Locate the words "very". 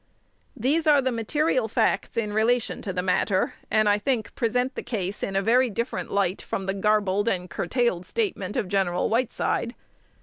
5.43-5.69